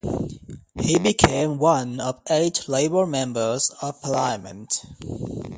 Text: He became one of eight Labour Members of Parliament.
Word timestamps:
He 0.81 0.97
became 0.97 1.59
one 1.59 1.99
of 1.99 2.21
eight 2.27 2.67
Labour 2.67 3.05
Members 3.05 3.69
of 3.83 4.01
Parliament. 4.01 4.81